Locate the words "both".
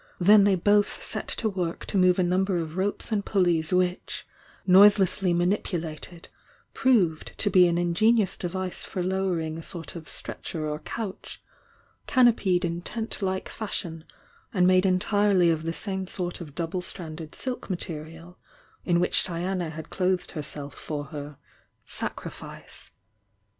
0.55-1.03